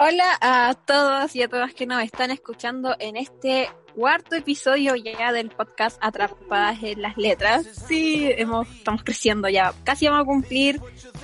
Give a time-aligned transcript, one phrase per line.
[0.00, 5.32] Hola a todos y a todas que nos están escuchando en este cuarto episodio ya
[5.32, 7.66] del podcast Atrapadas en las Letras.
[7.88, 9.74] Sí, hemos, estamos creciendo ya.
[9.82, 10.80] Casi vamos a cumplir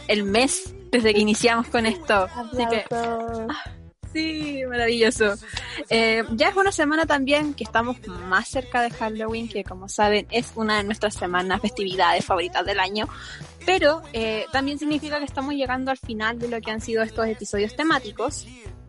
[0.08, 2.28] el mes desde que iniciamos con esto.
[2.34, 3.46] Así que, ah,
[4.12, 5.34] sí, maravilloso.
[5.88, 10.26] Eh, ya es una semana también que estamos más cerca de Halloween, que como saben
[10.32, 13.08] es una de nuestras semanas festividades favoritas del año.
[13.66, 17.26] Pero eh, también significa que estamos llegando al final de lo que han sido estos
[17.26, 18.46] episodios temáticos.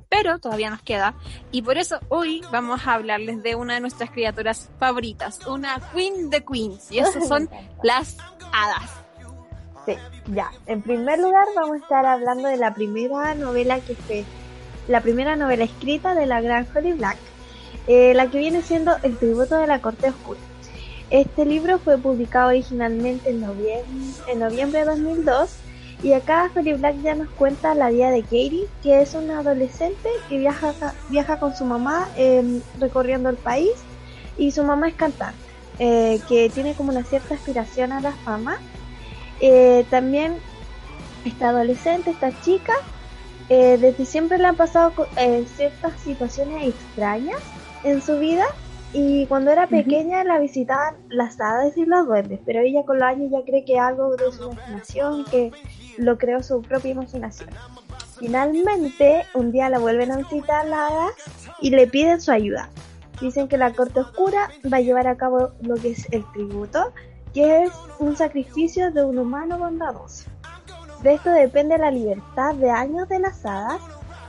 [0.09, 1.15] Pero todavía nos queda.
[1.51, 6.29] Y por eso hoy vamos a hablarles de una de nuestras criaturas favoritas, una Queen
[6.29, 6.91] de Queens.
[6.91, 7.49] Y esas son
[7.83, 8.17] las
[8.53, 8.91] hadas.
[9.85, 9.93] Sí,
[10.27, 10.51] ya.
[10.67, 14.25] En primer lugar vamos a estar hablando de la primera novela que fue
[14.87, 17.17] la primera novela escrita de la gran Holly Black,
[17.87, 20.39] eh, la que viene siendo El tributo de la Corte Oscura.
[21.09, 25.55] Este libro fue publicado originalmente en noviembre, de 2002
[26.03, 30.09] y acá Holly Black ya nos cuenta la vida de Katie, que es una adolescente
[30.27, 30.73] que viaja,
[31.09, 33.71] viaja con su mamá eh, recorriendo el país
[34.37, 35.37] y su mamá es cantante,
[35.79, 38.57] eh, que tiene como una cierta aspiración a la fama.
[39.39, 40.37] Eh, también
[41.23, 42.73] esta adolescente, esta chica,
[43.49, 44.91] eh, desde siempre le han pasado
[45.55, 47.39] ciertas situaciones extrañas
[47.83, 48.45] en su vida
[48.97, 53.05] y cuando era pequeña la visitaban las hadas y los duendes, pero ella con los
[53.05, 55.51] años ya cree que algo de su imaginación, que
[55.97, 57.49] lo creó su propia imaginación.
[58.17, 61.13] Finalmente, un día la vuelven a visitar las hadas
[61.59, 62.69] y le piden su ayuda.
[63.19, 66.93] Dicen que la corte oscura va a llevar a cabo lo que es el tributo,
[67.33, 70.29] que es un sacrificio de un humano bondadoso.
[71.03, 73.81] De esto depende la libertad de años de las hadas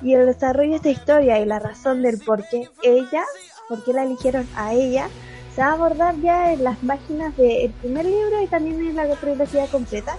[0.03, 3.23] y el desarrollo de esta historia y la razón del por qué ella,
[3.69, 5.09] por qué la eligieron a ella,
[5.55, 9.15] se va a abordar ya en las páginas del primer libro y también en la
[9.17, 10.17] trilogía completa,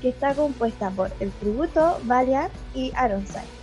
[0.00, 3.60] que está compuesta por El Tributo, Valiant y Aronside.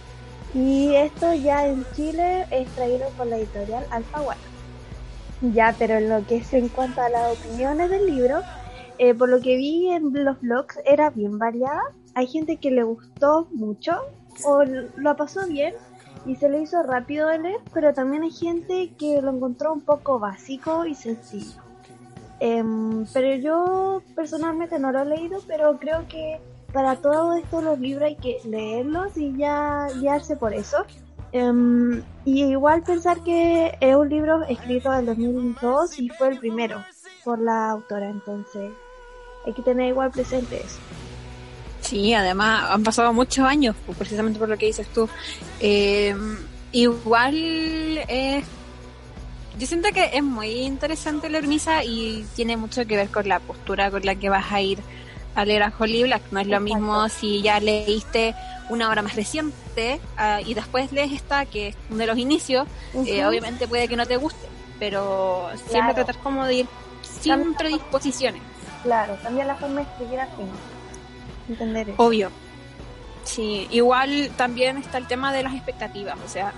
[0.54, 4.40] Y esto ya en Chile es traído por la editorial Alfaguara.
[5.42, 8.42] Ya, pero en lo que es en cuanto a las opiniones del libro,
[8.98, 11.82] eh, por lo que vi en los blogs era bien variada.
[12.16, 14.00] Hay gente que le gustó mucho
[14.46, 15.74] o lo pasó bien
[16.26, 19.82] y se le hizo rápido de leer, pero también hay gente que lo encontró un
[19.82, 21.62] poco básico y sencillo.
[22.40, 26.40] Em, pero yo personalmente no lo he leído, pero creo que
[26.72, 30.78] para todo esto los libros hay que leerlos y ya guiarse por eso.
[31.32, 36.84] Em, y igual pensar que es un libro escrito en 2002 y fue el primero
[37.24, 38.72] por la autora, entonces
[39.46, 40.80] hay que tener igual presente eso.
[41.88, 45.08] Sí, además han pasado muchos años, pues, precisamente por lo que dices tú.
[45.62, 46.14] Eh,
[46.74, 47.36] igual
[48.10, 48.44] es...
[49.58, 53.40] Yo siento que es muy interesante la premisa y tiene mucho que ver con la
[53.40, 54.80] postura con la que vas a ir
[55.34, 56.24] a leer a Holly Black.
[56.32, 58.36] No es lo mismo si ya leíste
[58.70, 62.68] una obra más reciente ah, y después lees esta, que es uno de los inicios.
[63.06, 64.46] eh, obviamente puede que no te guste,
[64.78, 66.68] pero siempre tratar como de ir
[67.02, 68.42] sin predisposiciones.
[68.84, 70.77] Claro, también la forma de escribir fin.
[71.48, 72.04] Entender eso.
[72.04, 72.32] Obvio.
[73.24, 76.54] Sí, igual también está el tema de las expectativas, o sea,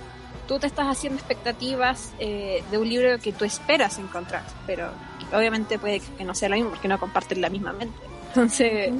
[0.46, 4.90] tú te estás haciendo expectativas eh, de un libro que tú esperas encontrar, pero
[5.32, 7.98] obviamente puede que no sea lo mismo porque no comparten la misma mente.
[8.28, 8.92] Entonces,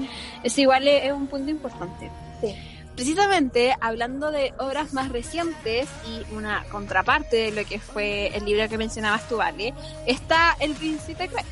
[0.42, 2.10] eso igual es, es un punto importante.
[2.40, 2.54] Sí.
[2.94, 8.68] Precisamente hablando de obras más recientes y una contraparte de lo que fue el libro
[8.68, 9.72] que mencionabas tú, Vale,
[10.06, 11.46] está El Príncipe Cruel,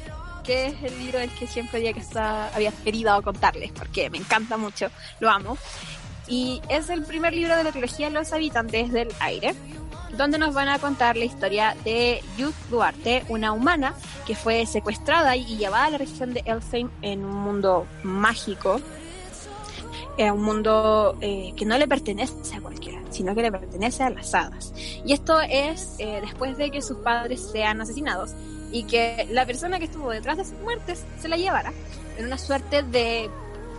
[0.49, 4.17] que es el libro del que siempre había, que está, había querido contarles, porque me
[4.17, 4.89] encanta mucho,
[5.21, 5.59] lo amo.
[6.27, 9.55] Y es el primer libro de la trilogía Los Habitantes del Aire,
[10.17, 13.93] donde nos van a contar la historia de Youth Duarte, una humana
[14.27, 18.81] que fue secuestrada y llevada a la región de Elfheim en un mundo mágico,
[20.17, 24.09] eh, un mundo eh, que no le pertenece a cualquiera, sino que le pertenece a
[24.09, 24.73] las hadas.
[25.05, 28.35] Y esto es eh, después de que sus padres sean asesinados
[28.71, 31.73] y que la persona que estuvo detrás de sus muertes se la llevara
[32.17, 33.31] en una suerte de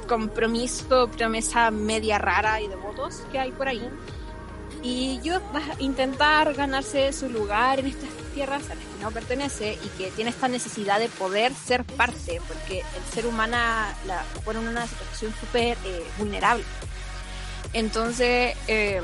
[0.07, 3.87] compromiso, promesa media rara y de votos que hay por ahí.
[4.81, 9.11] Y Youth va a intentar ganarse su lugar en estas tierras a las que no
[9.11, 13.57] pertenece y que tiene esta necesidad de poder ser parte, porque el ser humano
[14.07, 16.63] la pone en una situación súper eh, vulnerable.
[17.73, 19.01] Entonces, eh,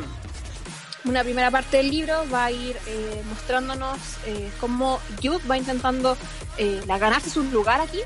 [1.06, 6.18] una primera parte del libro va a ir eh, mostrándonos eh, cómo Youth va intentando
[6.57, 8.00] eh, la ganarse su lugar aquí,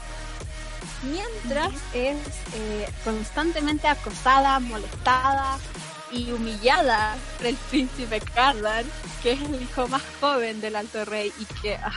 [1.03, 2.17] mientras es
[2.55, 5.57] eh, constantemente acosada, molestada
[6.11, 8.85] y humillada por el príncipe Cardan,
[9.23, 11.91] que es el hijo más joven del Alto Rey y que ah,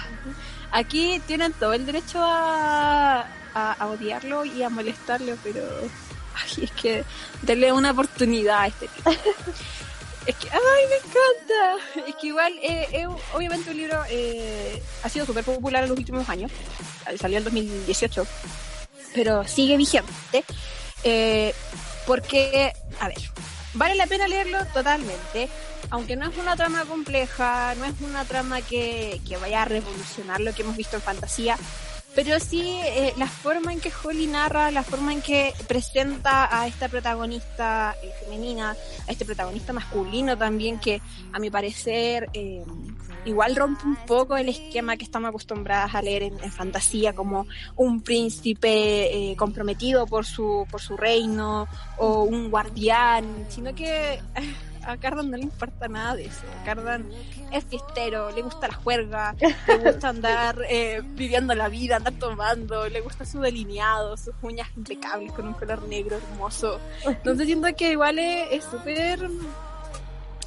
[0.71, 5.63] aquí tienen todo el derecho a, a, a odiarlo y a molestarlo, pero
[6.35, 7.05] ay, es que
[7.43, 9.11] darle una oportunidad a este tipo.
[10.27, 12.09] Es que, ¡ay, me encanta!
[12.09, 15.99] Es que igual, eh, eh, obviamente un libro eh, ha sido súper popular en los
[15.99, 16.51] últimos años.
[17.19, 18.27] Salió en 2018.
[19.15, 20.45] Pero sigue vigente.
[21.05, 21.55] Eh,
[22.07, 23.19] porque, a ver,
[23.75, 25.49] vale la pena leerlo totalmente.
[25.91, 30.41] Aunque no es una trama compleja, no es una trama que, que vaya a revolucionar
[30.41, 31.59] lo que hemos visto en fantasía.
[32.15, 36.67] Pero sí, eh, la forma en que Holly narra, la forma en que presenta a
[36.67, 38.77] esta protagonista eh, femenina,
[39.09, 41.01] a este protagonista masculino también, que
[41.33, 42.63] a mi parecer eh,
[43.25, 47.47] igual rompe un poco el esquema que estamos acostumbradas a leer en, en fantasía, como
[47.77, 51.69] un príncipe eh, comprometido por su, por su reino,
[51.99, 54.21] o un guardián, sino que
[54.87, 56.43] a Cardan no le importa nada de eso.
[56.65, 57.09] Cardan
[57.51, 59.35] es fiestero, le gusta la juerga,
[59.67, 64.69] le gusta andar eh, viviendo la vida, andar tomando, le gusta su delineado, sus uñas
[64.77, 66.81] impecables con un color negro hermoso.
[67.05, 69.29] Entonces siento que igual es súper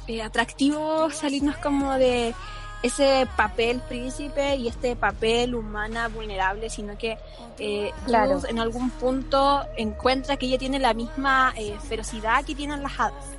[0.06, 2.34] eh, atractivo salirnos como de
[2.82, 7.18] ese papel príncipe y este papel humana vulnerable, sino que
[7.58, 8.40] eh, Claro.
[8.48, 13.35] En algún punto encuentra que ella tiene la misma eh, ferocidad que tienen las hadas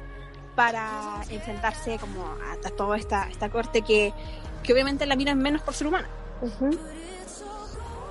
[0.57, 4.11] para enfrentarse como a, toda esta, esta corte que,
[4.63, 6.07] que obviamente la miran menos por ser humana.
[6.41, 6.75] Ujú.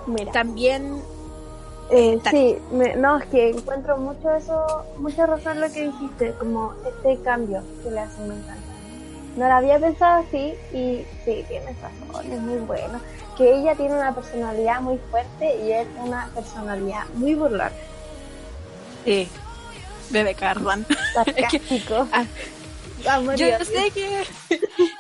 [0.07, 1.03] Mira, También,
[1.91, 4.65] eh, sí, me- no, es que encuentro mucho eso,
[4.99, 8.63] mucha razón lo que dijiste, como este cambio que le hace, me encanta.
[9.37, 13.01] No lo había pensado así y sí, tienes razón, es muy bueno.
[13.37, 17.73] Que ella tiene una personalidad muy fuerte y él una personalidad muy burlona,
[19.05, 19.27] eh,
[20.11, 20.87] Bebe Cardan.
[21.15, 22.09] sarcástico.
[22.13, 22.25] Ah,
[23.07, 23.73] Va a morir Yo así.
[23.73, 24.27] sé que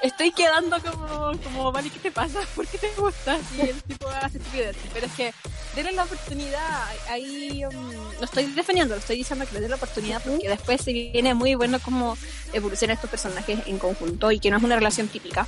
[0.02, 2.40] estoy quedando como, como, vale, ¿qué te pasa?
[2.54, 3.38] ¿Por qué te gusta?
[3.56, 4.82] Y el tipo hace estupideces.
[4.92, 5.34] Pero es que
[5.74, 6.84] denle la oportunidad.
[7.08, 10.82] Ahí um, no estoy defendiendo, lo estoy diciendo que le den la oportunidad porque después
[10.82, 12.16] se viene muy bueno como
[12.52, 15.46] evolucionan estos personajes en conjunto y que no es una relación típica.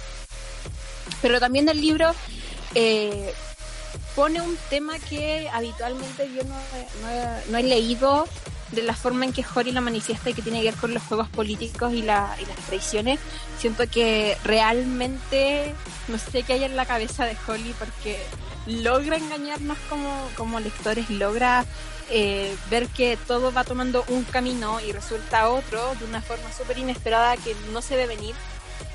[1.22, 2.12] Pero también el libro
[2.74, 3.32] eh,
[4.16, 6.56] pone un tema que habitualmente yo no,
[7.50, 8.26] no he leído
[8.72, 11.02] de la forma en que Holly lo manifiesta y que tiene que ver con los
[11.02, 13.18] juegos políticos y, la, y las traiciones.
[13.58, 15.74] Siento que realmente
[16.08, 18.18] no sé qué hay en la cabeza de Holly porque
[18.66, 21.64] logra engañarnos como, como lectores, logra
[22.10, 26.78] eh, ver que todo va tomando un camino y resulta otro de una forma súper
[26.78, 28.34] inesperada que no se ve venir.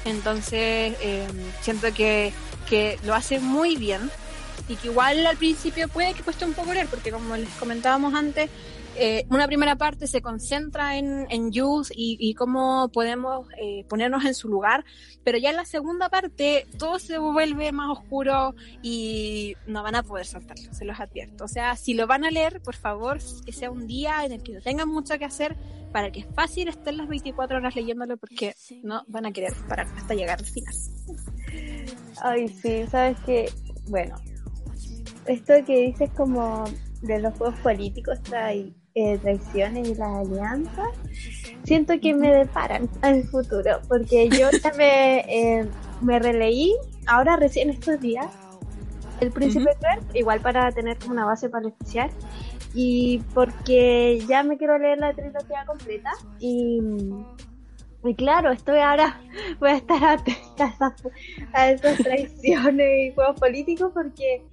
[0.06, 1.28] Entonces eh,
[1.62, 2.34] siento que,
[2.70, 4.12] que lo hace muy bien
[4.68, 8.14] y que igual al principio puede que cueste un poco leer porque como les comentábamos
[8.14, 8.50] antes
[8.98, 14.26] eh, una primera parte se concentra en, en Jules y, y cómo podemos eh, ponernos
[14.26, 14.86] en su lugar,
[15.24, 20.04] pero ya en la segunda parte todo se vuelve más oscuro y no van a
[20.04, 21.46] poder soltarlo, se los advierto.
[21.46, 24.44] O sea, si lo van a leer, por favor, que sea un día en el
[24.44, 25.56] que no tengan mucho que hacer
[25.92, 29.88] para que es fácil estar las 24 horas leyéndolo porque no van a querer parar
[29.96, 30.74] hasta llegar al final.
[32.22, 33.52] Ay, sí, sabes que,
[33.88, 34.16] bueno,
[35.26, 36.66] esto que dices como
[37.02, 40.90] de los juegos políticos, trai- eh, traiciones y las alianzas,
[41.64, 45.68] siento que me deparan al futuro, porque yo ya me, eh,
[46.02, 46.76] me releí,
[47.08, 48.28] ahora recién estos días,
[49.20, 52.12] El Príncipe Cruel, igual para tener como una base para el especial,
[52.76, 56.82] y porque ya me quiero leer la trilogía completa, y...
[58.06, 59.18] Y claro, estoy ahora,
[59.62, 60.94] voy a estar atenta a esas,
[61.54, 64.44] a esas traiciones y juegos políticos porque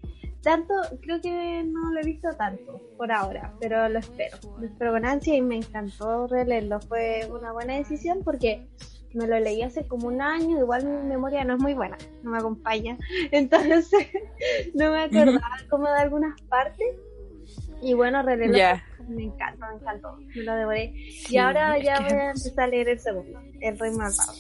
[0.43, 4.37] tanto, creo que no lo he visto tanto por ahora, pero lo espero.
[4.59, 6.81] Lo espero con ansia y me encantó releerlo.
[6.81, 8.67] Fue una buena decisión porque
[9.15, 12.31] me lo leí hace como un año, igual mi memoria no es muy buena, no
[12.31, 12.97] me acompaña.
[13.31, 14.09] Entonces,
[14.75, 16.97] no me acordaba como de algunas partes.
[17.83, 18.81] Y bueno, releerlo
[19.11, 20.93] me encantó, me encantó, me lo devoré.
[21.11, 24.33] Sí, y ahora ya voy a empezar a leer el segundo, El Rey Malvado.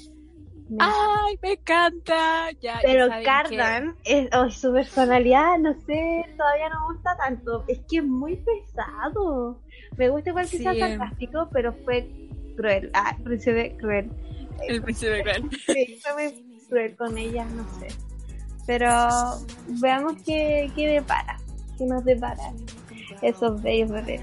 [0.71, 2.50] Me ¡Ay, me encanta!
[2.61, 7.65] Ya, pero Cardan, es, oh, su personalidad, no sé, todavía no me gusta tanto.
[7.67, 9.61] Es que es muy pesado.
[9.97, 10.79] Me gusta igual que sea Sí.
[10.79, 12.09] sarcástico, pero fue
[12.57, 12.91] cruel.
[12.95, 14.11] Ah, príncipe cruel.
[14.69, 15.50] El príncipe cruel.
[15.67, 17.89] Sí, fue muy cruel con ella, no sé.
[18.67, 18.89] Pero
[19.81, 21.37] veamos qué, qué depara,
[21.77, 22.53] qué nos depara
[23.23, 24.23] esos bellos bebés.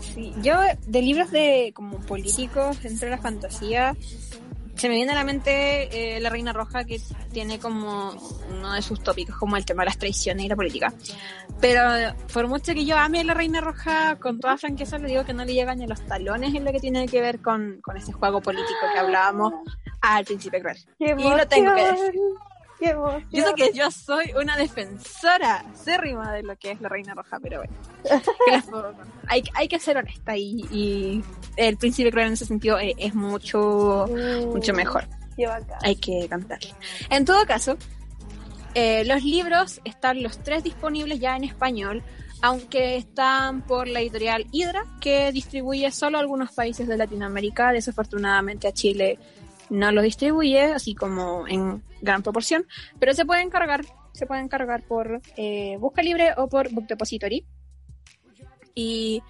[0.00, 3.96] Sí, yo de libros de como políticos dentro de la fantasía
[4.76, 7.00] se me viene a la mente eh, La Reina Roja que
[7.32, 8.14] tiene como
[8.50, 10.92] uno de sus tópicos como el tema de las traiciones y la política.
[11.60, 11.80] Pero
[12.32, 15.34] por mucho que yo ame a La Reina Roja, con toda franqueza le digo que
[15.34, 18.12] no le llegan ni los talones en lo que tiene que ver con, con ese
[18.12, 19.54] juego político que hablábamos
[20.02, 20.78] al Príncipe Cruel.
[20.98, 22.20] ¡Qué Y lo tengo que decir.
[22.80, 23.26] ¡Qué emoción!
[23.30, 27.38] Yo sé que yo soy una defensora acérrima de lo que es la Reina Roja,
[27.40, 27.74] pero bueno.
[29.28, 31.24] hay, hay que ser honesta y, y
[31.56, 35.04] el Príncipe Cruel en ese sentido eh, es mucho, Mm, mucho mejor.
[35.36, 35.78] ¡Qué bacán!
[35.82, 36.70] Hay que cantarle.
[37.10, 37.76] En todo caso,
[38.74, 42.02] eh, los libros están los tres disponibles ya en español,
[42.42, 47.72] aunque están por la editorial Hydra, que distribuye solo algunos países de Latinoamérica.
[47.72, 49.18] Desafortunadamente a Chile
[49.70, 52.66] no lo distribuye, así como en gran proporción,
[52.98, 57.44] pero se pueden cargar, se pueden cargar por eh, Busca Libre o por Book Depository.
[58.74, 59.22] Y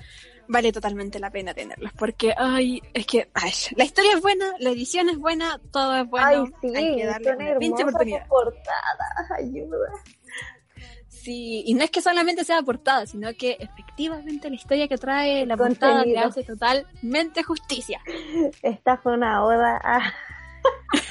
[0.49, 4.71] vale totalmente la pena tenerlos, porque ay, es que ay, la historia es buena, la
[4.71, 8.27] edición es buena, todo es bueno, Ay, sí, hay que darle una pinche oportunidad.
[9.37, 9.77] ayuda.
[11.27, 15.45] Sí, y no es que solamente sea portada, sino que efectivamente la historia que trae
[15.45, 18.01] la portada le hace totalmente justicia.
[18.63, 20.15] Esta fue una oda a...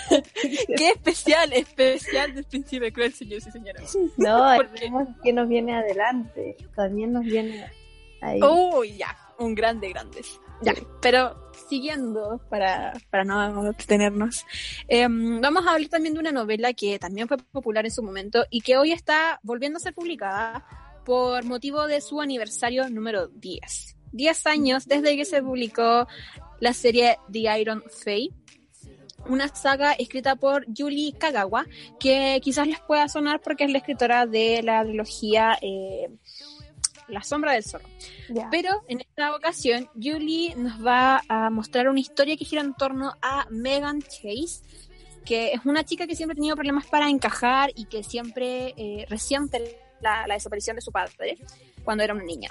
[0.77, 3.97] Qué especial, especial del Príncipe Cruel, señores y señoras.
[4.15, 4.55] No,
[5.23, 6.55] que nos viene adelante.
[6.77, 7.69] También nos viene
[8.21, 8.39] ahí.
[8.41, 10.39] Uy, ya, un grande, grandes.
[10.61, 14.45] Ya, pero siguiendo, para, para no detenernos,
[14.87, 18.45] em, vamos a hablar también de una novela que también fue popular en su momento
[18.49, 20.65] y que hoy está volviendo a ser publicada
[21.05, 23.95] por motivo de su aniversario número 10.
[24.11, 26.07] 10 años desde que se publicó
[26.59, 28.31] la serie The Iron Fey,
[29.27, 31.65] una saga escrita por Yuli Kagawa,
[31.99, 36.09] que quizás les pueda sonar porque es la escritora de la trilogía eh,
[37.07, 37.87] La sombra del zorro.
[38.51, 43.13] Pero en esta ocasión, Julie nos va a mostrar una historia que gira en torno
[43.21, 44.61] a Megan Chase,
[45.25, 49.05] que es una chica que siempre ha tenido problemas para encajar y que siempre eh,
[49.09, 51.37] resiente la, la desaparición de su padre
[51.83, 52.49] cuando era una niña.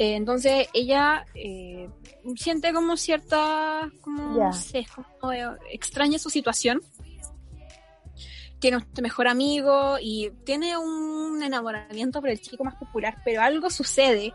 [0.00, 1.86] Eh, entonces ella eh,
[2.34, 4.86] siente como cierta, como, no sé,
[5.20, 6.80] como eh, extraña su situación.
[8.60, 13.70] Tiene un mejor amigo y tiene un enamoramiento por el chico más popular, pero algo
[13.70, 14.34] sucede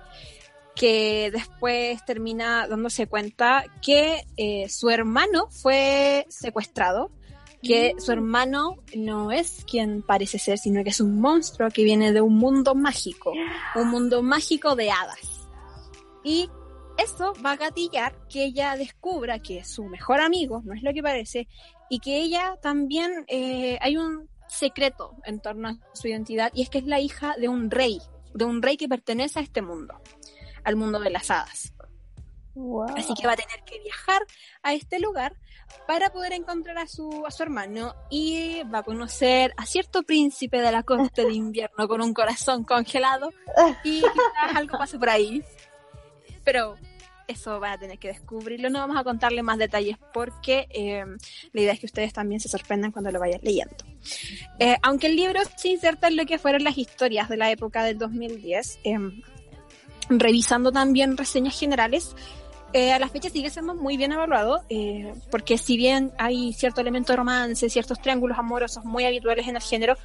[0.76, 7.12] que después termina dándose cuenta que eh, su hermano fue secuestrado,
[7.64, 12.12] que su hermano no es quien parece ser, sino que es un monstruo que viene
[12.12, 13.34] de un mundo mágico,
[13.76, 15.48] un mundo mágico de hadas.
[16.24, 16.50] Y
[16.98, 21.02] eso va a gatillar que ella descubra que su mejor amigo no es lo que
[21.02, 21.48] parece
[21.90, 26.70] y que ella también eh, hay un secreto en torno a su identidad y es
[26.70, 28.02] que es la hija de un rey,
[28.34, 30.00] de un rey que pertenece a este mundo,
[30.64, 31.74] al mundo de las hadas.
[32.56, 32.96] Wow.
[32.96, 34.26] Así que va a tener que viajar
[34.64, 35.36] a este lugar
[35.88, 40.62] para poder encontrar a su, a su hermano y va a conocer a cierto príncipe
[40.62, 43.32] de la corte de invierno con un corazón congelado
[43.84, 45.44] y quizás algo pase por ahí.
[46.46, 46.78] Pero
[47.28, 48.70] eso van a tener que descubrirlo.
[48.70, 51.04] No vamos a contarle más detalles porque eh,
[51.54, 53.76] la idea es que ustedes también se sorprendan cuando lo vayan leyendo.
[54.60, 57.84] Eh, aunque el libro se inserta en lo que fueron las historias de la época
[57.84, 58.98] del 2010, eh,
[60.10, 62.16] revisando también reseñas generales,
[62.76, 66.82] eh, a la fecha sigue siendo muy bien evaluado, eh, porque si bien hay cierto
[66.82, 69.96] elemento de romance, ciertos triángulos amorosos muy habituales en el género,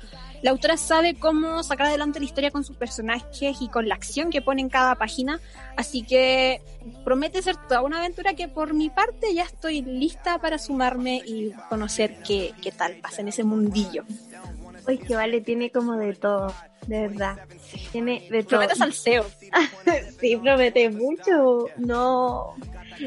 [0.43, 4.31] la autora sabe cómo sacar adelante la historia con sus personajes y con la acción
[4.31, 5.41] que pone en cada página,
[5.77, 6.63] así que
[7.05, 11.51] promete ser toda una aventura que por mi parte ya estoy lista para sumarme y
[11.69, 14.05] conocer qué, qué tal pasa en ese mundillo.
[14.87, 16.55] Uy, que vale, tiene como de todo,
[16.87, 17.39] de verdad.
[17.93, 18.61] Tiene de todo.
[18.61, 19.27] Promete salseo.
[20.21, 21.67] Sí, promete mucho.
[21.79, 22.55] No.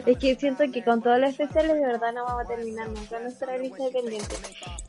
[0.05, 3.19] Es que siento que con todos los especiales de verdad no vamos a terminar nunca
[3.19, 4.39] nuestra lista de pendientes.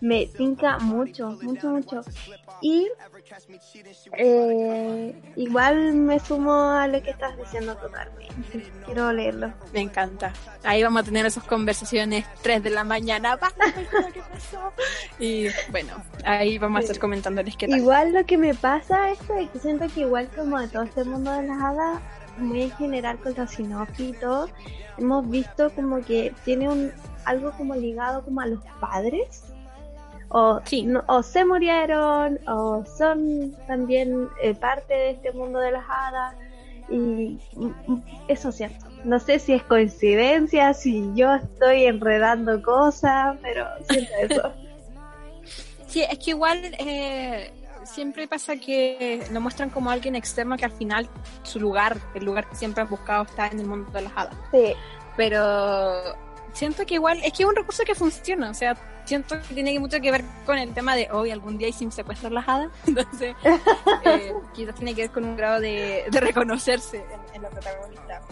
[0.01, 2.01] Me tinca mucho, mucho, mucho.
[2.61, 2.89] Y
[4.17, 8.71] eh, igual me sumo a lo que estás diciendo totalmente.
[8.85, 9.53] Quiero leerlo.
[9.73, 10.33] Me encanta.
[10.63, 13.37] Ahí vamos a tener esas conversaciones 3 de la mañana.
[13.43, 13.51] "Va,
[14.13, 14.73] ¿qué pasó?".
[15.19, 15.95] Y bueno,
[16.25, 17.79] ahí vamos a estar comentándoles qué tal.
[17.79, 21.31] Igual lo que me pasa es que siento que igual como de todo este mundo
[21.33, 22.01] de las hadas,
[22.38, 24.49] muy en general con los sinopsis y todo,
[24.99, 26.93] hemos visto como que tiene un
[27.25, 29.45] algo como ligado como a los padres.
[30.29, 30.83] O, Sí.
[30.83, 36.35] no- o se murieron, o son también eh, parte de este mundo de las hadas.
[36.91, 37.38] Y
[38.29, 38.87] eso es cierto.
[39.05, 44.53] no sé si es coincidencia, si yo estoy enredando cosas, pero siento eso.
[45.87, 47.53] Sí, es que igual eh,
[47.85, 51.09] siempre pasa que lo muestran como alguien externo que al final
[51.43, 54.37] su lugar, el lugar que siempre han buscado está en el mundo de las hadas.
[54.50, 54.75] Sí,
[55.17, 56.17] Pero
[56.53, 59.79] siento que igual es que es un recurso que funciona, o sea, siento que tiene
[59.79, 63.35] mucho que ver con el tema de hoy algún día hicimos secuestrar las hadas, entonces
[64.05, 68.23] eh, quizás tiene que ver con un grado de, de reconocerse en, en la protagonista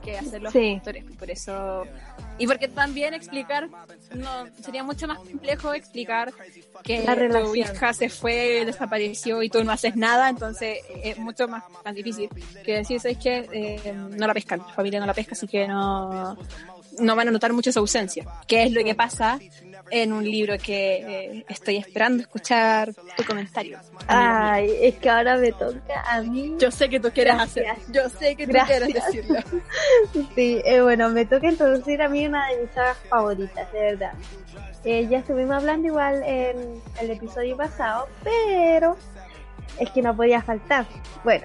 [0.00, 0.74] que hacer los Sí.
[0.76, 1.84] actores, por eso
[2.38, 3.68] y porque también explicar
[4.14, 6.32] no sería mucho más complejo explicar
[6.82, 11.46] que La tu hija se fue, desapareció y tú no haces nada, entonces es mucho
[11.48, 12.28] más, más difícil
[12.64, 15.68] que decir, ¿sabes que eh, no la pescan, la familia no la pesca, así que
[15.68, 16.36] no,
[16.98, 19.38] no van a notar mucho esa ausencia, que es lo que pasa
[19.90, 20.96] en un libro que
[21.38, 23.78] eh, estoy esperando escuchar tu comentario.
[24.06, 26.54] ay, es que ahora me toca a mí.
[26.58, 27.78] Yo sé que tú quieres Gracias.
[27.78, 28.78] hacer, yo sé que tú Gracias.
[28.78, 29.40] quieres decirlo.
[30.34, 34.12] Sí, eh, bueno, me toca introducir a mí una de mis sagas favoritas, de verdad.
[34.84, 38.96] Eh, ya estuvimos hablando igual en el episodio pasado, pero
[39.78, 40.86] es que no podía faltar.
[41.24, 41.44] Bueno,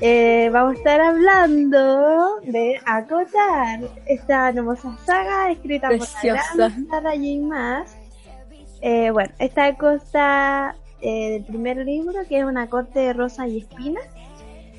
[0.00, 6.42] eh, vamos a estar hablando de Acotar, esta hermosa saga escrita Preciosa.
[6.50, 7.24] por la gran Sarah J.
[7.42, 7.96] Maas.
[8.82, 13.58] Eh, bueno, esta consta eh, del primer libro, que es una corte de rosas y
[13.58, 14.04] espinas.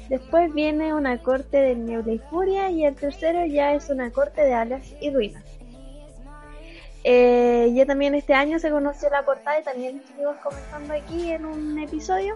[0.08, 4.42] Después viene una corte de niebla y furia y el tercero ya es una corte
[4.42, 5.44] de alas y ruinas.
[7.04, 11.46] Eh, ya también este año se conoció la portada y también estuvimos comentando aquí en
[11.46, 12.36] un episodio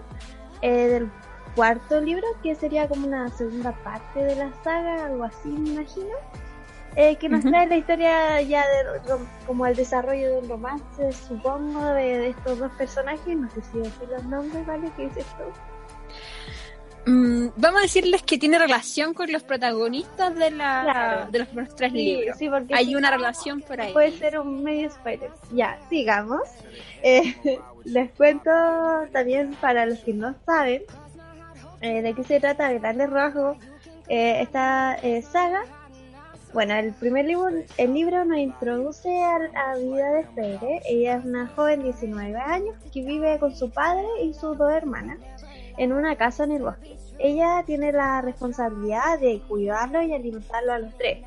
[0.60, 1.10] del
[1.54, 6.14] cuarto libro que sería como una segunda parte de la saga, algo así me imagino.
[6.94, 9.00] eh, que nos trae la historia ya de
[9.46, 13.34] como el desarrollo de un romance, supongo, de, de estos dos personajes.
[13.36, 14.90] No sé si decir los nombres, ¿vale?
[14.96, 15.44] ¿Qué dices tú?
[17.10, 21.30] Mm, vamos a decirles que tiene relación con los protagonistas de la Claro.
[21.32, 22.38] de los primeros tres Sí, libros.
[22.38, 23.92] sí, porque Hay si una relación por ahí.
[23.92, 25.30] Puede ser un medio spoiler.
[25.52, 26.42] Ya, sigamos.
[27.02, 27.34] Eh,
[27.84, 28.50] les cuento
[29.12, 30.82] también para los que no saben
[31.82, 33.58] eh, de qué se trata a grandes rasgos
[34.08, 35.64] eh, esta eh, saga.
[36.52, 37.48] Bueno, el primer libro,
[37.78, 40.82] el libro nos introduce a la vida de Freire.
[40.84, 44.70] Ella es una joven de 19 años que vive con su padre y sus dos
[44.70, 45.18] hermanas
[45.78, 46.96] en una casa en el bosque.
[47.18, 51.24] Ella tiene la responsabilidad de cuidarlo y alimentarlo a los tres,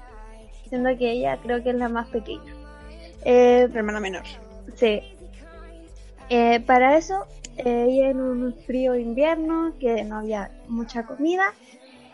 [0.70, 2.54] siendo que ella creo que es la más pequeña.
[3.24, 4.24] Eh, hermana menor.
[4.76, 5.02] Sí.
[6.30, 7.26] Eh, para eso,
[7.58, 11.54] eh, en un frío invierno, que no había mucha comida,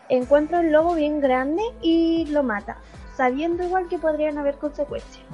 [0.08, 2.78] encuentra un lobo bien grande y lo mata,
[3.16, 5.24] sabiendo igual que podrían haber consecuencias.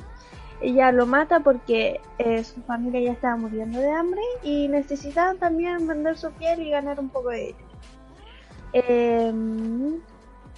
[0.60, 5.86] Ella lo mata porque eh, su familia ya estaba muriendo de hambre y necesitaban también
[5.86, 7.68] vender su piel y ganar un poco de dinero.
[8.72, 9.32] Eh,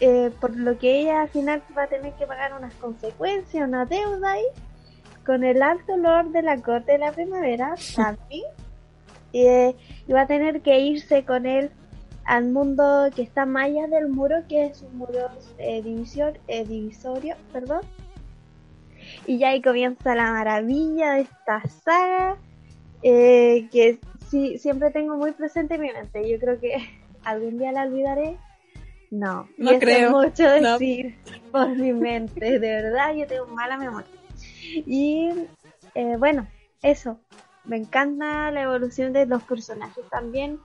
[0.01, 3.85] eh, por lo que ella al final va a tener que pagar unas consecuencias, una
[3.85, 4.47] deuda ahí
[5.27, 8.43] con el alto lord de la corte de la primavera, Sammy,
[9.33, 11.71] y, eh, y va a tener que irse con él
[12.25, 16.65] al mundo que está más allá del muro, que es un muro eh, divisor, eh,
[16.65, 17.81] divisorio, perdón.
[19.27, 22.37] Y ya ahí comienza la maravilla de esta saga,
[23.03, 26.29] eh, que sí, siempre tengo muy presente en mi mente.
[26.31, 26.77] Yo creo que
[27.25, 28.37] algún día la olvidaré.
[29.11, 30.07] No, y No eso creo.
[30.07, 30.73] es mucho No.
[30.79, 31.17] decir
[31.51, 34.07] por mi mente, de verdad yo tengo mala memoria.
[34.87, 35.31] Y
[35.97, 36.47] eh, bueno,
[36.83, 37.19] eso.
[37.71, 40.59] Me encanta la evolución de los personajes también.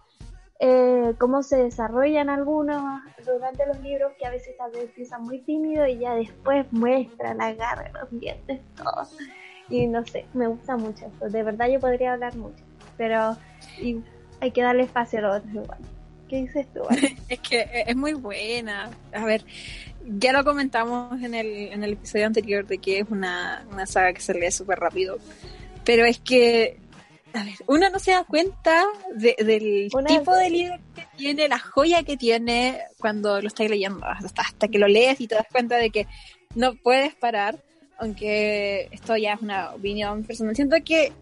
[0.59, 2.81] eh, cómo se desarrollan algunos
[3.23, 7.37] durante los libros que a veces tal vez empiezan muy tímido y ya después muestran
[7.37, 9.07] la garra, los dientes, todo.
[9.69, 11.29] Y no sé, me gusta mucho esto.
[11.29, 12.63] De verdad yo podría hablar mucho,
[12.97, 13.37] pero
[14.39, 15.77] hay que darle espacio a los otros igual.
[16.27, 16.81] ¿Qué dices tú?
[17.29, 18.89] Es que eh, es muy buena.
[19.13, 19.45] A ver,
[20.07, 24.11] ya lo comentamos en el, en el episodio anterior de que es una, una saga
[24.11, 25.19] que se lee súper rápido.
[25.83, 26.79] Pero es que,
[27.35, 31.47] a ver, uno no se da cuenta de- del Una- tipo de libro que tiene,
[31.47, 34.05] la joya que tiene cuando lo estás leyendo.
[34.05, 36.07] Hasta, hasta que lo lees y te das cuenta de que
[36.55, 37.57] no puedes parar.
[37.97, 40.55] Aunque esto ya es una opinión personal.
[40.55, 41.13] Siento que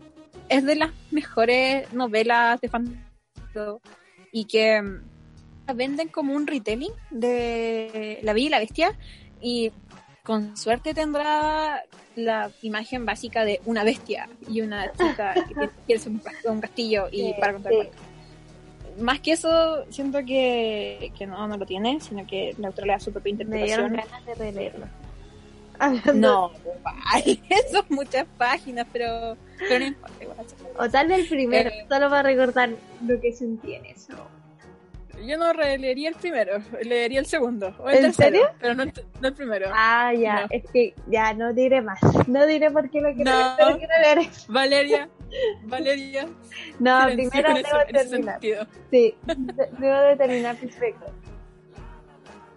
[0.49, 3.03] es de las mejores novelas de fantasía
[4.31, 5.01] y que mm,
[5.75, 8.97] venden como un retelling de La Bella y la Bestia
[9.39, 9.71] y
[10.23, 11.83] con suerte tendrá
[12.15, 16.61] la imagen básica de una bestia y una chica que quiere ser un cas- un
[16.61, 17.89] castillo y Sí, para contar sí.
[19.01, 23.33] Más que eso, siento que, que no, no lo tiene, sino que da su propia
[23.45, 23.93] Me dieron interpretación.
[23.95, 24.85] ganas de releerlo.
[25.79, 26.51] Hablando- No,
[26.83, 27.39] vale,
[27.71, 30.37] son muchas páginas, pero, pero no importa, igual.
[30.77, 31.85] O tal vez el primero, Eh.
[31.89, 32.69] solo para recordar
[33.05, 34.13] lo que sentí en eso.
[35.25, 37.75] Yo no releería el primero, leería el segundo.
[37.79, 38.49] O el ¿En tercero, serio?
[38.59, 39.69] Pero no el, no el primero.
[39.73, 40.47] Ah, ya, No.
[40.51, 41.99] es que ya no diré más.
[42.27, 43.55] No diré por qué lo quiero, No.
[43.57, 44.29] pero quiero leer.
[44.47, 45.09] Valeria,
[45.63, 46.27] Valeria.
[46.79, 48.39] No, silencio primero debo ese terminar.
[48.41, 48.49] Sí,
[48.91, 49.15] de-
[49.79, 51.05] debo de terminar perfecto.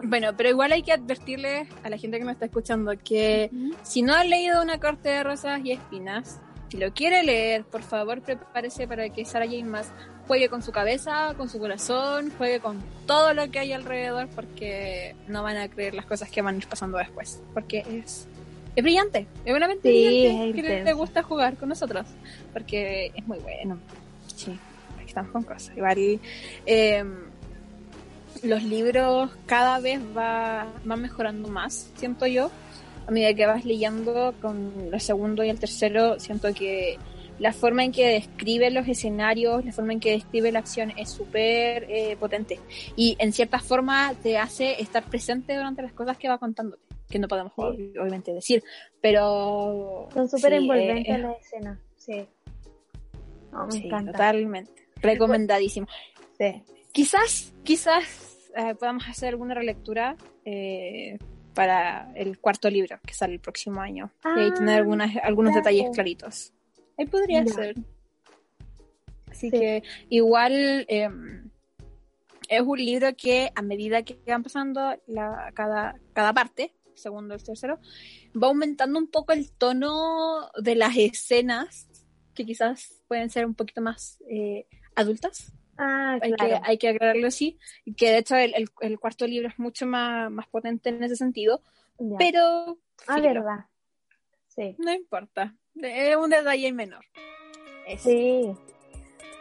[0.02, 3.50] Bueno, pero igual hay que advertirle a la gente que nos está escuchando que
[3.82, 6.40] si no ha leído Una corte de rosas y espinas,
[6.76, 9.90] si lo quiere leer, por favor prepárese para que Sarah Jane Maas
[10.26, 15.16] juegue con su cabeza, con su corazón, juegue con todo lo que hay alrededor, porque
[15.26, 17.42] no van a creer las cosas que van a ir pasando después.
[17.54, 18.28] Porque es,
[18.74, 22.06] es brillante, es una mente Sí, brillante es que le, gusta jugar con nosotros,
[22.52, 23.78] porque es muy bueno.
[24.34, 24.58] Sí,
[24.96, 25.74] aquí estamos con cosas.
[25.74, 26.20] Igual.
[26.66, 27.04] Eh,
[28.42, 32.50] los libros cada vez va, van mejorando más, siento yo.
[33.06, 36.98] A medida que vas leyendo con el segundo y el tercero, siento que
[37.38, 41.10] la forma en que describe los escenarios, la forma en que describe la acción es
[41.10, 42.58] súper eh, potente.
[42.96, 47.18] Y en cierta forma te hace estar presente durante las cosas que va contándote, que
[47.18, 47.92] no podemos Sí.
[48.00, 48.62] obviamente decir,
[49.00, 50.08] pero...
[50.14, 51.78] Son súper sí, envolventes eh, las escenas.
[51.96, 52.26] Sí.
[53.52, 54.12] No, me sí, encanta.
[54.12, 54.72] totalmente.
[55.02, 55.86] Recomendadísimo.
[56.38, 56.62] Sí.
[56.92, 60.16] Quizás, quizás eh, podamos hacer alguna relectura
[60.46, 61.18] eh,
[61.56, 64.12] para el cuarto libro que sale el próximo año.
[64.24, 65.64] y ahí Ah, tener algunas, algunos claro.
[65.64, 66.52] detalles claritos.
[66.98, 67.74] Ahí podría ser.
[69.30, 69.50] Así Sí.
[69.50, 70.52] que igual
[70.88, 71.08] eh,
[72.48, 77.42] es un libro que a medida que van pasando la, cada, cada parte, segundo el
[77.42, 77.78] tercero,
[78.40, 81.88] va aumentando un poco el tono de las escenas
[82.34, 86.54] que quizás pueden ser un poquito más eh, adultas Ah, hay, claro.
[86.62, 89.58] que, hay que aclararlo así, y que de hecho el, el- el cuarto libro es
[89.58, 91.60] mucho más, más potente en ese sentido,
[91.98, 92.16] Ya.
[92.18, 93.66] pero Ah, filo, verdad.
[94.48, 94.74] Sí.
[94.78, 97.04] no importa, es un detalle menor.
[97.86, 98.08] Eso.
[98.08, 98.52] Sí.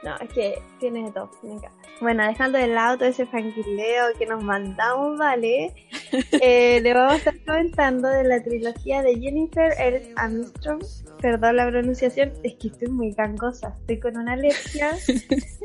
[0.04, 1.32] No, es que tiene de todo.
[1.42, 1.88] Me encanta.
[2.02, 5.74] Bueno, dejando de lado todo ese franquileo que nos mandamos, ¿vale?
[6.42, 10.12] Eh, le vamos a estar comentando de la trilogía de Jennifer L.
[10.16, 10.84] Armstrong.
[11.22, 13.76] Perdón la pronunciación, es que estoy muy gangosa.
[13.82, 14.92] Estoy con una alergia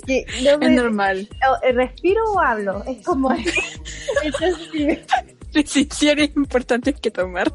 [0.07, 1.29] que no Es normal.
[1.51, 2.83] o- eh, respiro o hablo.
[2.87, 3.31] Es como.
[4.23, 4.99] Entonces,
[5.53, 7.53] Decisiones importantes que tomar.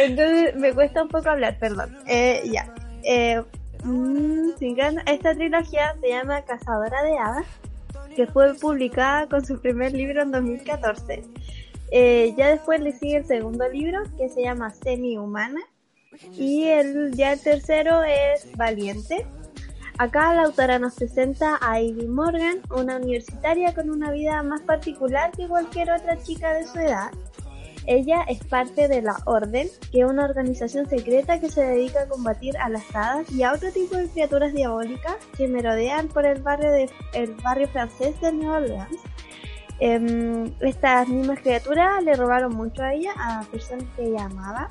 [0.00, 1.96] Entonces me cuesta un poco hablar, perdón.
[2.06, 2.72] Eh, ya.
[3.02, 3.42] Eh,
[3.84, 7.46] mm, sin gan- esta trilogía se llama Cazadora de Hadas,
[8.14, 11.22] que fue publicada con su primer libro en 2014.
[11.92, 15.60] Eh, ya después le sigue el segundo libro, que se llama Semi-Humana,
[16.32, 19.26] y el, ya el tercero es Valiente.
[19.98, 25.30] Acá la autora nos presenta a Ivy Morgan, una universitaria con una vida más particular
[25.32, 27.10] que cualquier otra chica de su edad.
[27.86, 32.08] Ella es parte de la Orden, que es una organización secreta que se dedica a
[32.08, 36.42] combatir a las hadas y a otro tipo de criaturas diabólicas que merodean por el
[36.42, 38.98] barrio de el barrio francés de Nueva Orleans.
[39.80, 44.70] Em, estas mismas criaturas le robaron mucho a ella, a personas que ella amaba.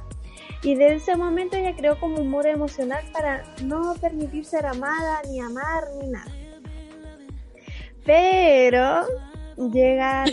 [0.61, 5.21] Y desde ese momento ella creó como un muro emocional para no permitir ser amada,
[5.27, 6.31] ni amar, ni nada.
[8.05, 9.05] Pero
[9.71, 10.25] llega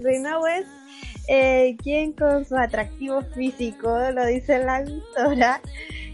[0.00, 0.83] Reina West
[1.28, 5.60] eh, quien con su atractivo físico, lo dice la autora,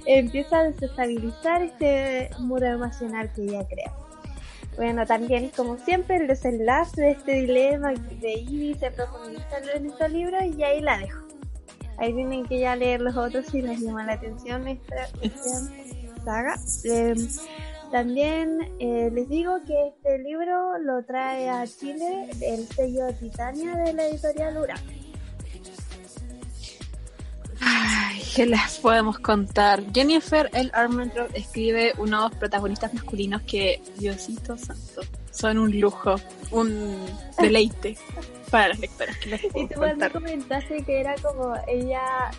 [0.07, 3.93] empieza a desestabilizar este muro emocional que ella crea.
[4.77, 10.11] Bueno, también, como siempre, el desenlace de este dilema de Ivy se profundiza en estos
[10.11, 11.27] libros y ahí la dejo.
[11.99, 15.09] Ahí tienen que ya leer los otros si les llama la atención esta,
[16.25, 16.55] saga.
[16.85, 17.15] Eh,
[17.91, 23.93] también eh, les digo que este libro lo trae a Chile el sello Titania de
[23.93, 24.77] la editorial Ura.
[27.61, 29.83] Ay, ¿qué les podemos contar?
[29.93, 30.71] Jennifer L.
[30.73, 36.15] Armentrout escribe unos protagonistas masculinos que, Diosito santo, son un lujo,
[36.51, 36.97] un
[37.39, 37.97] deleite
[38.51, 39.17] para las lectoras.
[39.19, 40.13] ¿Qué les Y tú contar?
[40.13, 42.31] comentaste que era como ella,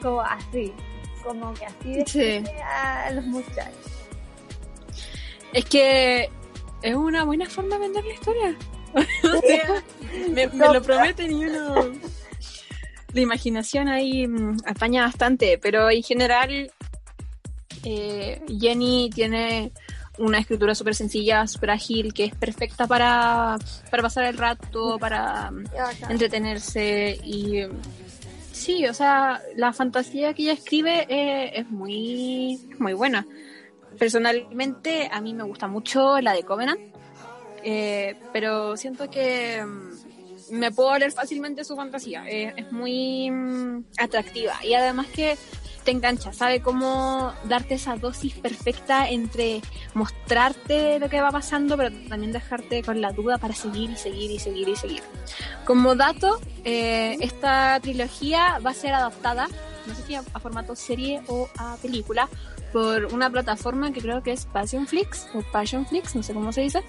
[0.00, 0.72] como así,
[1.24, 2.44] como que así Sí.
[2.64, 3.74] a los muchachos.
[5.52, 6.30] Es que
[6.82, 8.56] es una buena forma de vender la historia.
[8.94, 9.82] o sea,
[10.30, 11.74] me, me lo prometen y uno...
[13.12, 16.70] La imaginación ahí mm, apaña bastante, pero en general
[17.84, 19.72] eh, Jenny tiene
[20.18, 23.56] una escritura súper sencilla, súper ágil, que es perfecta para,
[23.90, 26.10] para pasar el rato, para mm, Qué bacán.
[26.12, 27.70] entretenerse y mm,
[28.52, 33.26] sí, o sea, la fantasía que ella escribe eh, es muy, muy buena.
[33.98, 36.80] Personalmente a mí me gusta mucho la de Covenant,
[37.64, 40.07] eh, pero siento que mm,
[40.50, 45.36] me puedo leer fácilmente su fantasía, eh, es muy mm, atractiva y además que
[45.84, 49.62] te engancha, sabe cómo darte esa dosis perfecta entre
[49.94, 54.30] mostrarte lo que va pasando, pero también dejarte con la duda para seguir y seguir
[54.30, 55.02] y seguir y seguir.
[55.64, 59.48] Como dato, eh, esta trilogía va a ser adaptada,
[59.86, 62.28] no sé si a, a formato serie o a película,
[62.72, 66.82] por una plataforma que creo que es Passionflix o Passionflix, no sé cómo se dice,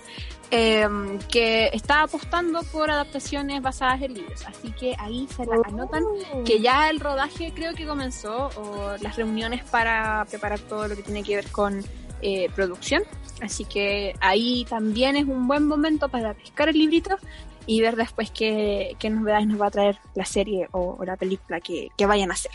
[0.51, 0.87] eh,
[1.31, 4.45] que está apostando por adaptaciones basadas en libros.
[4.45, 6.03] Así que ahí se la anotan
[6.45, 11.03] que ya el rodaje creo que comenzó o las reuniones para preparar todo lo que
[11.03, 11.83] tiene que ver con
[12.21, 13.03] eh, producción.
[13.41, 17.17] Así que ahí también es un buen momento para pescar el librito
[17.65, 21.15] y ver después qué, qué novedades nos va a traer la serie o, o la
[21.15, 22.51] película que, que vayan a hacer.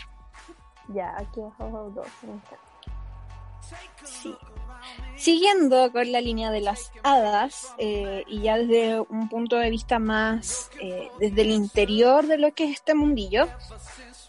[0.89, 2.07] Ya, aquí abajo dos.
[4.03, 4.35] Sí.
[5.17, 9.97] Siguiendo con la línea de las hadas, eh, y ya desde un punto de vista
[9.97, 13.47] más eh, desde el interior de lo que es este mundillo,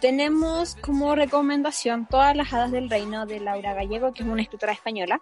[0.00, 4.72] tenemos como recomendación todas las hadas del reino de Laura Gallego, que es una escritora
[4.72, 5.20] española,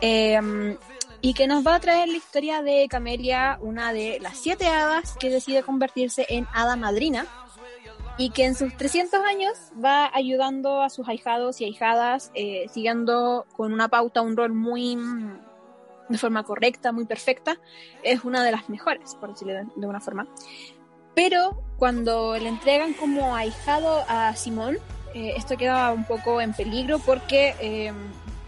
[0.00, 0.76] eh,
[1.20, 5.16] y que nos va a traer la historia de Camelia, una de las siete hadas
[5.18, 7.26] que decide convertirse en hada madrina
[8.18, 13.46] y que en sus 300 años va ayudando a sus ahijados y ahijadas, eh, siguiendo
[13.56, 15.38] con una pauta, un rol muy mm,
[16.08, 17.58] de forma correcta, muy perfecta,
[18.02, 20.26] es una de las mejores, por decirlo de, una forma.
[21.14, 24.78] Pero cuando le entregan como ahijado a Simón,
[25.14, 27.92] eh, esto queda un poco en peligro porque eh,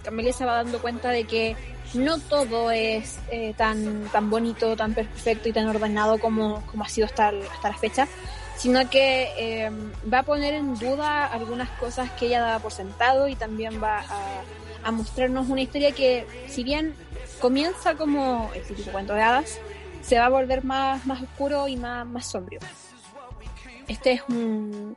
[0.03, 1.57] Camelia se va dando cuenta de que
[1.94, 6.88] no todo es eh, tan, tan bonito, tan perfecto y tan ordenado como, como ha
[6.88, 8.09] sido hasta, hasta la fecha,
[8.56, 9.70] sino que eh,
[10.12, 14.04] va a poner en duda algunas cosas que ella daba por sentado y también va
[14.82, 16.94] a, mostrarnos una historia que, si bien
[17.40, 19.58] comienza como el típico cuento de hadas,
[20.02, 22.60] se va a volver más, más oscuro y más, más sombrío.
[23.88, 24.94] Este es un,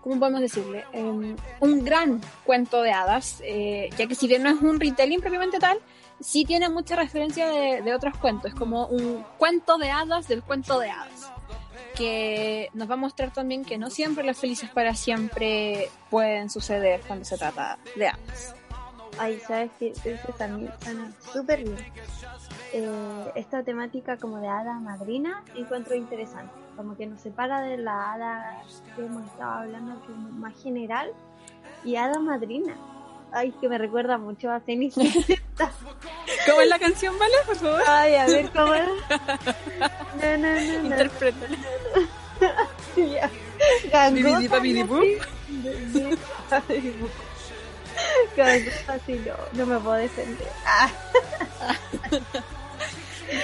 [0.00, 0.84] ¿cómo podemos decirle?
[0.92, 5.20] Eh, un gran cuento de hadas, eh, ya que si bien no es un retelling
[5.20, 5.78] propiamente tal,
[6.20, 10.42] sí tiene mucha referencia de, de otros cuentos, es como un cuento de hadas del
[10.42, 11.30] cuento de hadas,
[11.98, 17.00] que nos va a mostrar también que no siempre las felices para siempre pueden suceder
[17.06, 18.54] cuando se trata de hadas.
[19.18, 21.76] Ay, sabes que ese también suena súper bien.
[22.72, 26.52] Eh, esta temática como de hada madrina encuentro interesante.
[26.76, 28.62] Como que nos separa de la hada
[28.94, 31.12] que hemos estado hablando, que es más general,
[31.84, 32.76] y hada madrina.
[33.32, 35.72] Ay, que me recuerda mucho a Cenicienta.
[36.48, 37.34] ¿Cómo es la canción, vale?
[37.46, 37.82] Por favor.
[37.86, 38.88] Ay, a ver cómo era.
[40.20, 40.86] No, no, no.
[40.86, 41.56] Interprétala.
[42.96, 43.30] Ya.
[43.92, 44.86] Gangosa, Bibidi babidi ¿no?
[44.86, 45.00] bum.
[45.48, 46.18] Bibidi
[46.50, 47.10] babidi bum.
[48.36, 50.48] Gangosa, sí, no, no me puedo defender.
[50.64, 50.90] Ah.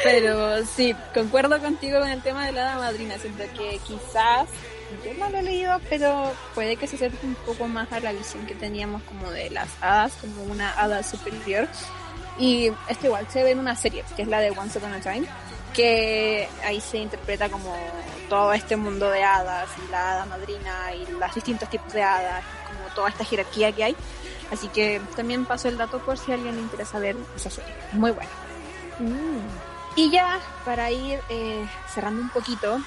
[0.03, 3.19] Pero sí, concuerdo contigo con el tema de la hada madrina.
[3.19, 4.49] Siento que quizás,
[5.05, 8.12] yo no lo he leído, pero puede que se acerque un poco más a la
[8.12, 11.69] visión que teníamos como de las hadas, como una hada superior.
[12.38, 15.01] Y esto igual se ve en una serie, que es la de Once Upon a
[15.01, 15.27] Time,
[15.73, 17.77] que ahí se interpreta como
[18.29, 22.44] todo este mundo de hadas y la hada madrina y los distintos tipos de hadas,
[22.66, 23.97] como toda esta jerarquía que hay.
[24.51, 27.73] Así que también paso el dato por si a alguien le interesa ver esa serie.
[27.92, 28.31] Muy buena.
[28.99, 29.75] Mm.
[29.97, 32.81] Y ya, para ir eh, cerrando un poquito,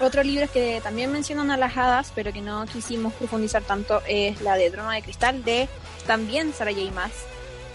[0.00, 4.40] otros libros que también mencionan a las hadas, pero que no quisimos profundizar tanto, es
[4.42, 5.68] la de Trono de Cristal, de
[6.06, 6.90] también Sarah J.
[6.92, 7.12] Maas,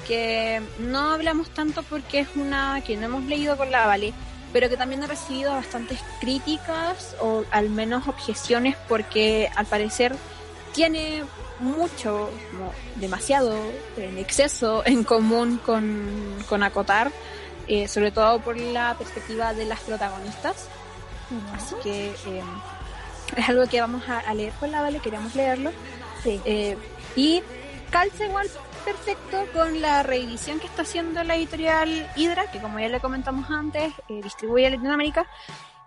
[0.09, 4.11] que no hablamos tanto porque es una que no hemos leído con la Vale,
[4.51, 10.15] pero que también ha recibido bastantes críticas o al menos objeciones porque al parecer
[10.73, 11.23] tiene
[11.59, 13.55] mucho, como demasiado,
[13.97, 17.11] en exceso en común con, con Acotar,
[17.67, 20.67] eh, sobre todo por la perspectiva de las protagonistas.
[21.53, 22.41] Así que eh,
[23.37, 25.71] es algo que vamos a, a leer con la Vale, queremos leerlo.
[26.23, 26.41] Sí.
[26.45, 26.75] Eh,
[27.15, 27.43] y
[27.91, 32.89] calza igual perfecto con la reedición que está haciendo la editorial Hydra, que como ya
[32.89, 35.25] le comentamos antes, eh, distribuye a Latinoamérica.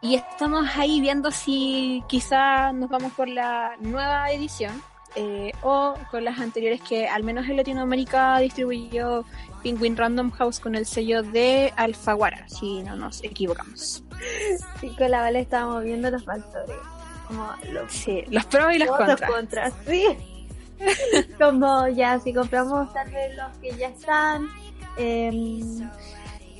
[0.00, 4.82] Y estamos ahí viendo si quizá nos vamos por la nueva edición
[5.14, 9.24] eh, o con las anteriores que al menos en Latinoamérica distribuyó
[9.62, 14.02] Penguin Random House con el sello de Alfaguara, si no nos equivocamos.
[14.80, 16.76] Sí, con la Vale estábamos viendo los factores.
[17.28, 19.30] Como los Sí, los pros y los contras.
[19.30, 20.06] contras, sí.
[21.38, 24.48] como ya, si compramos tal vez los que ya están,
[24.96, 25.82] em,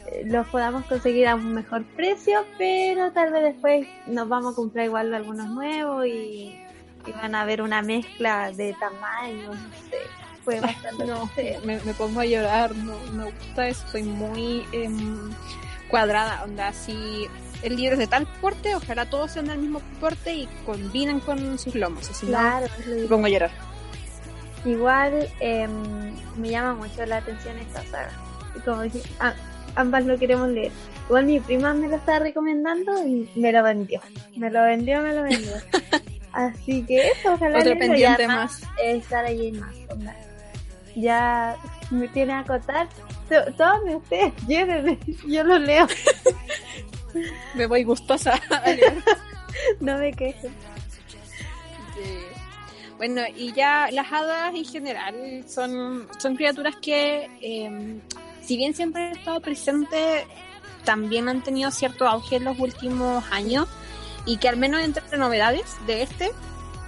[0.07, 4.57] eh, los podamos conseguir a un mejor precio, pero tal vez después nos vamos a
[4.57, 6.59] comprar igual algunos nuevos y,
[7.07, 9.99] y van a haber una mezcla de tamaños, no sé.
[10.45, 11.31] Fue bastante No,
[11.65, 15.31] me, me pongo a llorar, no me gusta eso, soy muy em,
[15.89, 17.29] cuadrada, onda, si
[17.63, 21.59] el libro es de tal porte, ojalá todos sean del mismo porte y combinen con
[21.59, 23.72] sus lomos, así no, Claro, lo me pongo a llorar.
[24.65, 28.11] Igual em, me llama mucho la atención esta saga.
[28.57, 29.35] Y como dije, ah,
[29.77, 30.73] ambas lo queremos leer.
[31.09, 34.01] Igual mi prima me lo estaba recomendando y me lo vendió.
[34.37, 35.53] Me lo vendió, me lo vendió.
[36.33, 38.25] Así que eso, ojalá Otro pendiente
[38.83, 39.75] eh, estar allí más.
[39.91, 40.17] onda.
[40.95, 41.57] Ya
[41.91, 42.45] me tiene a.
[42.45, 45.87] To- Todos ustedes quieren, yo lo leo.
[47.55, 48.41] Me voy gustosa.
[49.81, 50.49] No me quejo.
[51.95, 52.19] Sí.
[53.03, 57.99] Bueno, y ya las hadas en general son, son criaturas que, eh,
[58.43, 60.25] si bien siempre han estado presentes,
[60.85, 63.67] también han tenido cierto auge en los últimos años
[64.25, 66.31] y que al menos entre novedades de este,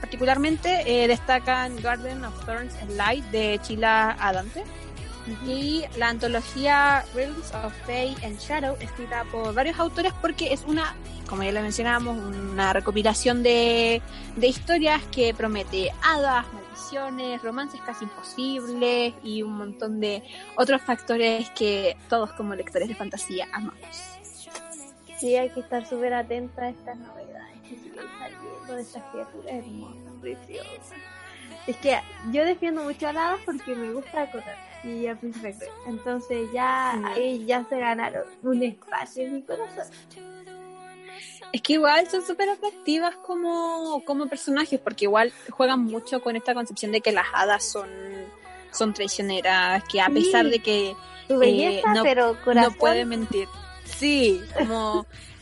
[0.00, 4.62] particularmente eh, destacan Garden of Thorns and Light de Chila Adante
[5.46, 10.94] y la antología Realms of Fate and Shadow escrita por varios autores porque es una,
[11.28, 14.02] como ya lo mencionábamos, una recopilación de,
[14.36, 20.22] de historias que promete hadas, maldiciones, romances casi imposibles y un montón de
[20.56, 23.78] otros factores que todos como lectores de fantasía amamos.
[25.18, 29.54] Sí, hay que estar súper atento a estas novedades que siguen saliendo de estas criaturas
[29.54, 31.13] hermosas, preciosas.
[31.66, 31.98] Es que
[32.30, 35.54] yo defiendo mucho a hada porque me gusta acotar y a Cruel.
[35.86, 39.86] Entonces ya ahí ya se ganaron un espacio en mi corazón.
[41.52, 46.52] Es que igual son súper atractivas como, como personajes, porque igual juegan mucho con esta
[46.52, 47.88] concepción de que las hadas son,
[48.72, 50.12] son traicioneras, que a Sí.
[50.12, 50.96] pesar de que
[51.28, 52.72] Tu belleza, no- pero corazón.
[52.72, 53.48] no puede mentir.
[53.84, 55.06] Sí, como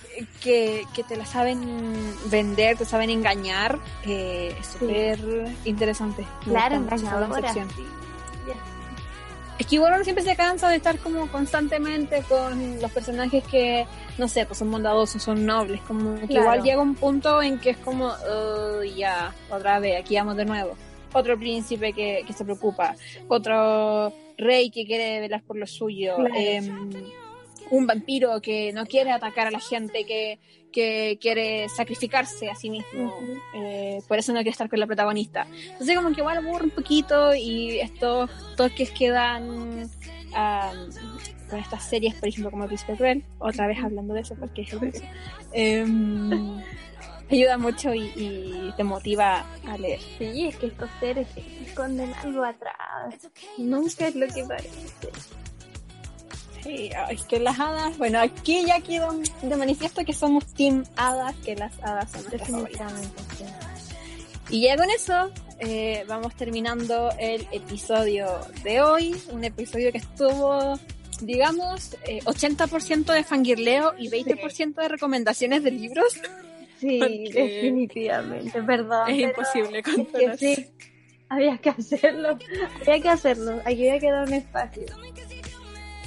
[0.43, 1.61] que, que te la saben
[2.31, 5.19] vender, te saben engañar, eh, es súper
[5.65, 6.23] interesante.
[6.47, 7.53] Me Claro, engañadora.
[7.53, 7.61] sí.
[9.59, 13.87] Es que igual uno siempre se cansa de estar como constantemente con los personajes que,
[14.19, 16.43] no sé, pues son bondadosos, son nobles, como que Claro.
[16.43, 20.47] igual llega un punto en que es como, "Oh, ya, otra vez, aquí vamos de
[20.47, 20.75] nuevo.
[21.13, 22.97] Otro príncipe que, que se preocupa,
[23.29, 26.35] otro rey que quiere velar por lo suyo, Claro.
[26.35, 26.95] em,
[27.73, 30.39] un vampiro que no quiere atacar a la gente, que,
[30.71, 33.39] que quiere sacrificarse a sí mismo, Ujú.
[33.55, 35.47] eh, por eso no quiere estar con la protagonista.
[35.73, 39.89] Entonces como que igual aburre un poquito y estos toques que dan
[40.35, 40.91] am,
[41.49, 44.73] con estas series, por ejemplo, como Príncipe Cruel, otra vez hablando de eso porque es
[44.75, 45.03] hermoso,
[45.53, 46.61] em,
[47.31, 50.01] ayuda mucho y, y te motiva a leer.
[50.19, 51.27] Sí, es que estos seres
[51.67, 53.15] esconden algo atrás.
[53.57, 54.69] Nunca es lo que parece.
[56.65, 61.57] Ay, que las hadas, bueno, aquí ya quedó de manifiesto que somos team hadas, que
[61.57, 62.31] las hadas son.
[62.31, 63.23] Definitivamente.
[64.51, 68.27] Y ya con eso eh, vamos terminando el episodio
[68.65, 70.79] de hoy, un episodio que estuvo,
[71.21, 76.21] digamos, eh, 80% de fangirleo y 20% de recomendaciones de libros.
[76.81, 76.99] Sí,
[77.33, 79.09] definitivamente, perdón.
[79.09, 80.37] es imposible controlar.
[80.37, 80.67] sí,
[81.29, 82.37] había que hacerlo,
[82.81, 84.87] había que hacerlo, aquí había que dar un espacio.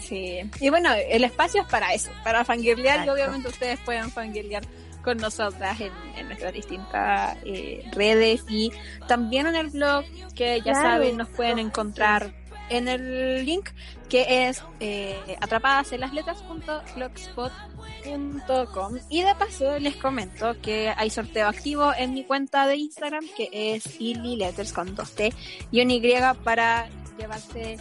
[0.07, 0.39] Sí.
[0.59, 4.63] Y bueno, el espacio es para eso, para fangirlear y obviamente ustedes pueden fangirlear
[5.03, 8.71] con nosotras en, en nuestras distintas eh, redes y
[9.07, 10.81] también en el blog que ya Claro.
[10.89, 12.33] saben nos pueden encontrar
[12.69, 13.69] en el link
[14.09, 21.47] que es eh, atrapadas en las letras.blogspot.com y de paso les comento que hay sorteo
[21.47, 25.33] activo en mi cuenta de Instagram que es Illy Letters con 2T
[25.71, 26.01] y un Y
[26.43, 26.87] para
[27.19, 27.77] llevarse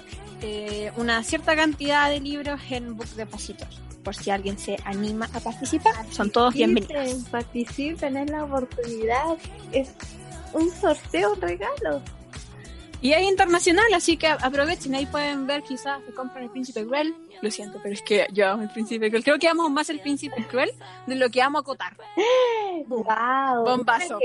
[0.46, 3.66] eh, una cierta cantidad de libros en Book Depositor
[4.02, 9.38] por si alguien se anima a participar son todos bienvenidos Participen, Participen, es la oportunidad,
[9.72, 9.94] es
[10.52, 12.02] un sorteo, un regalo.
[13.00, 17.14] Y es internacional, así que aprovechen, ahí pueden ver quizás se compran el Príncipe Cruel.
[17.42, 19.24] Lo siento, pero es que yo amo el Príncipe Cruel.
[19.24, 20.70] Creo que amo más el Príncipe Cruel
[21.06, 21.96] de lo que amo acotar.
[22.86, 23.04] Wow,
[23.64, 24.18] Bombazo.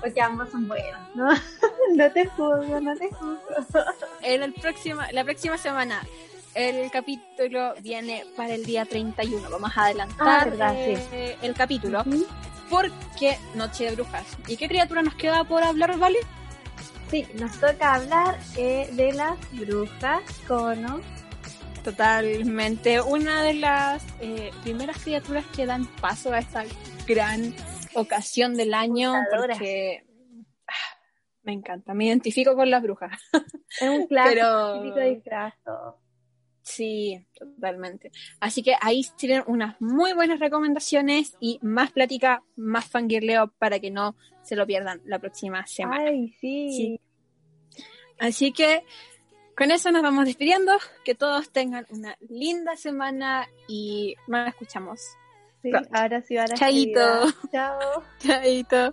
[0.00, 1.28] Porque ambos son buenos, ¿no?
[1.94, 3.38] no te juzgo, no te juzgo.
[4.22, 6.02] En el próximo, la próxima semana
[6.54, 9.50] el capítulo viene para el día 31.
[9.50, 12.26] Vamos a adelantar Ah, verdad, eh, el capítulo Ujú.
[12.70, 14.24] porque Noche de Brujas.
[14.48, 16.18] ¿Y qué criatura nos queda por hablar, vale?
[17.10, 21.00] Sí, nos toca hablar eh, de las brujas, ¿cómo no?
[21.84, 23.00] Totalmente.
[23.02, 26.64] Una de las eh, primeras criaturas que dan paso a esta
[27.06, 27.54] gran
[27.94, 30.05] ocasión del año porque
[31.46, 33.12] me encanta, me identifico con las brujas.
[33.80, 35.54] Es un clásico Pero- típico disfraz.
[36.62, 38.10] Sí, totalmente.
[38.40, 43.92] Así que ahí tienen unas muy buenas recomendaciones y más plática, más fangirleo para que
[43.92, 46.10] no se lo pierdan la próxima semana.
[46.10, 46.72] Ay, sí.
[46.72, 47.00] Sí.
[48.18, 48.82] Así que
[49.56, 50.72] con eso nos vamos despidiendo.
[51.04, 55.00] Que todos tengan una linda semana y nos escuchamos.
[55.62, 55.88] Sí, Pronto.
[55.92, 57.00] ahora sí van a Chaito.
[57.52, 57.78] Chao.
[58.18, 58.92] Chaito.